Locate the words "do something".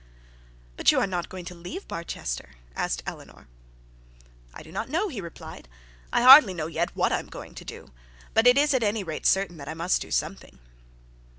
10.01-10.57